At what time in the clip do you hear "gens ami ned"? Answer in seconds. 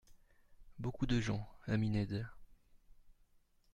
1.21-2.27